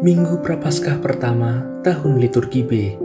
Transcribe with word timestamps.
Minggu 0.00 0.40
Prapaskah 0.40 0.96
pertama 1.04 1.60
tahun 1.84 2.24
liturgi 2.24 2.64
B, 2.64 2.96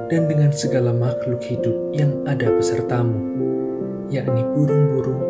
dan 0.09 0.25
dengan 0.25 0.49
segala 0.49 0.89
makhluk 0.89 1.37
hidup 1.45 1.77
yang 1.93 2.25
ada 2.25 2.49
besertamu, 2.57 3.13
yakni 4.09 4.41
burung-burung, 4.57 5.21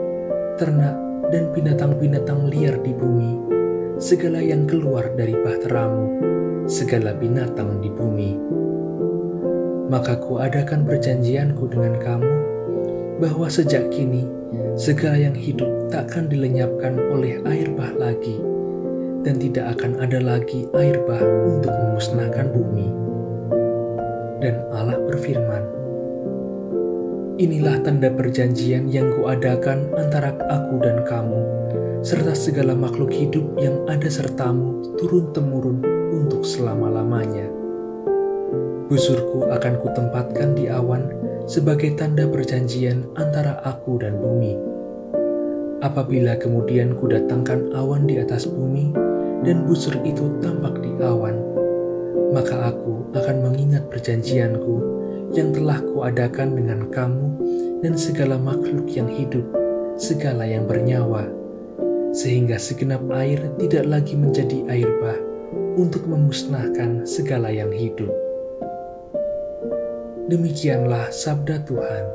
ternak, 0.55 0.95
dan 1.35 1.51
binatang-binatang 1.51 2.47
liar 2.47 2.79
di 2.79 2.95
bumi, 2.95 3.35
segala 3.99 4.39
yang 4.39 4.63
keluar 4.63 5.11
dari 5.19 5.35
bahteramu, 5.35 6.07
segala 6.71 7.11
binatang 7.19 7.83
di 7.83 7.91
bumi. 7.91 8.31
Maka 9.91 10.23
kuadakan 10.23 10.87
perjanjianku 10.87 11.67
dengan 11.67 11.99
kamu, 11.99 12.33
bahwa 13.19 13.51
sejak 13.51 13.91
kini 13.91 14.23
segala 14.79 15.19
yang 15.19 15.35
hidup 15.35 15.67
takkan 15.91 16.31
dilenyapkan 16.31 16.95
oleh 17.11 17.43
air 17.43 17.67
bah 17.75 17.91
lagi, 17.99 18.39
dan 19.23 19.35
tidak 19.39 19.77
akan 19.77 19.99
ada 19.99 20.19
lagi 20.23 20.69
air 20.75 20.99
bah 21.03 21.21
untuk 21.47 21.71
memusnahkan 21.71 22.47
bumi. 22.51 22.87
Dan 24.39 24.55
Allah 24.71 24.99
berfirman, 25.03 25.63
Inilah 27.39 27.79
tanda 27.87 28.11
perjanjian 28.11 28.91
yang 28.91 29.15
kuadakan 29.15 29.87
antara 29.95 30.35
aku 30.51 30.75
dan 30.83 31.07
kamu, 31.07 31.39
serta 32.03 32.35
segala 32.35 32.75
makhluk 32.75 33.15
hidup 33.15 33.55
yang 33.55 33.79
ada 33.87 34.11
sertamu 34.11 34.83
turun-temurun 34.99 35.79
untuk 36.11 36.43
selama-lamanya. 36.43 37.47
Busurku 38.91 39.47
akan 39.47 39.79
kutempatkan 39.79 40.51
di 40.59 40.67
awan 40.67 41.15
sebagai 41.47 41.95
tanda 41.95 42.27
perjanjian 42.27 43.07
antara 43.15 43.63
aku 43.63 44.03
dan 44.03 44.19
bumi. 44.19 44.68
Apabila 45.79 46.35
kemudian 46.35 46.99
kudatangkan 46.99 47.71
awan 47.71 48.03
di 48.03 48.19
atas 48.19 48.43
bumi, 48.43 48.91
dan 49.47 49.63
busur 49.63 49.95
itu 50.03 50.27
tampak 50.43 50.83
di 50.83 50.91
awan, 50.99 51.39
maka 52.35 52.75
aku 52.75 53.07
akan 53.15 53.47
mengingat 53.47 53.87
perjanjianku 53.87 54.75
yang 55.31 55.55
telah 55.55 55.79
kuadakan 55.79 56.59
dengan 56.59 56.91
kamu 56.91 57.27
dan 57.79 57.95
segala 57.95 58.35
makhluk 58.35 58.91
yang 58.91 59.07
hidup, 59.07 59.45
segala 59.95 60.43
yang 60.43 60.67
bernyawa, 60.67 61.31
sehingga 62.11 62.59
segenap 62.59 62.99
air 63.15 63.39
tidak 63.55 63.87
lagi 63.87 64.19
menjadi 64.19 64.67
air 64.67 64.89
bah 64.99 65.19
untuk 65.79 66.03
memusnahkan 66.03 67.07
segala 67.07 67.55
yang 67.55 67.71
hidup. 67.71 68.11
Demikianlah 70.27 71.09
sabda 71.09 71.63
Tuhan. 71.63 72.05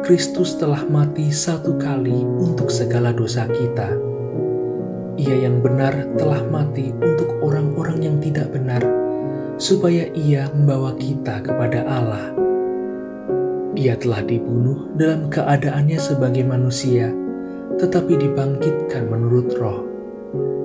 Kristus 0.00 0.56
telah 0.56 0.80
mati 0.88 1.28
satu 1.28 1.76
kali 1.76 2.24
untuk 2.24 2.72
segala 2.72 3.12
dosa 3.12 3.44
kita. 3.52 3.92
Ia 5.20 5.44
yang 5.44 5.60
benar 5.60 6.08
telah 6.16 6.40
mati 6.48 6.88
untuk 6.88 7.36
orang-orang 7.44 8.00
yang 8.00 8.16
tidak 8.16 8.48
benar, 8.48 8.80
supaya 9.60 10.08
ia 10.16 10.48
membawa 10.56 10.96
kita 10.96 11.44
kepada 11.44 11.84
Allah. 11.84 12.32
Ia 13.76 13.92
telah 14.00 14.24
dibunuh 14.24 14.88
dalam 14.96 15.28
keadaannya 15.28 16.00
sebagai 16.00 16.48
manusia, 16.48 17.12
tetapi 17.78 18.18
dibangkitkan 18.18 19.10
menurut 19.10 19.54
roh. 19.58 19.80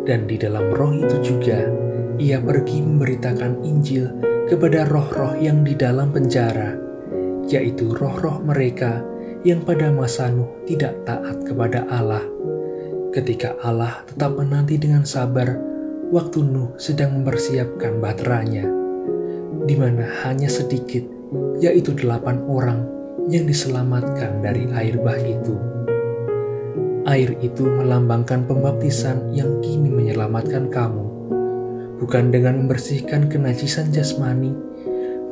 Dan 0.06 0.26
di 0.26 0.42
dalam 0.42 0.74
roh 0.74 0.94
itu 0.96 1.22
juga, 1.22 1.70
ia 2.20 2.42
pergi 2.42 2.82
memberitakan 2.82 3.64
Injil 3.64 4.10
kepada 4.50 4.90
roh-roh 4.90 5.38
yang 5.38 5.62
di 5.62 5.78
dalam 5.78 6.10
penjara, 6.10 6.74
yaitu 7.46 7.94
roh-roh 7.94 8.42
mereka 8.42 9.06
yang 9.46 9.64
pada 9.64 9.94
masa 9.94 10.28
Nuh 10.28 10.50
tidak 10.68 11.00
taat 11.08 11.46
kepada 11.48 11.88
Allah. 11.88 12.26
Ketika 13.14 13.56
Allah 13.64 14.04
tetap 14.06 14.36
menanti 14.36 14.76
dengan 14.76 15.08
sabar 15.08 15.56
waktu 16.10 16.44
Nuh 16.44 16.76
sedang 16.76 17.22
mempersiapkan 17.22 18.02
baterainya, 18.02 18.66
di 19.64 19.76
mana 19.78 20.10
hanya 20.26 20.50
sedikit, 20.50 21.06
yaitu 21.62 21.94
delapan 21.94 22.42
orang 22.50 22.84
yang 23.30 23.46
diselamatkan 23.46 24.42
dari 24.42 24.66
air 24.74 24.98
bah 25.00 25.18
itu. 25.22 25.56
Air 27.10 27.34
itu 27.42 27.66
melambangkan 27.66 28.46
pembaptisan 28.46 29.34
yang 29.34 29.58
kini 29.66 29.90
menyelamatkan 29.90 30.70
kamu, 30.70 31.10
bukan 31.98 32.30
dengan 32.30 32.62
membersihkan 32.62 33.26
kenajisan 33.34 33.90
jasmani, 33.90 34.54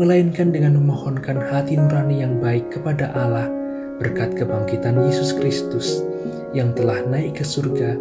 melainkan 0.02 0.50
dengan 0.50 0.74
memohonkan 0.82 1.38
hati 1.38 1.78
nurani 1.78 2.26
yang 2.26 2.42
baik 2.42 2.74
kepada 2.74 3.14
Allah 3.14 3.46
berkat 4.02 4.34
kebangkitan 4.34 5.06
Yesus 5.06 5.38
Kristus 5.38 6.02
yang 6.58 6.74
telah 6.74 6.98
naik 7.06 7.38
ke 7.38 7.46
surga 7.46 7.94